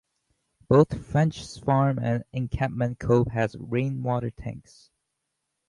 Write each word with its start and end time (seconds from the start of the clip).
Both 0.67 0.95
Frenchs 1.05 1.59
Farm 1.63 1.99
and 1.99 2.23
Encampment 2.33 2.97
Cove 2.97 3.27
have 3.27 3.53
rainwater 3.59 4.31
tanks. 4.31 4.89